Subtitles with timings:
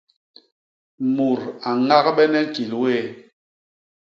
[1.15, 3.01] Mut a ñañgbene ñkil wéé.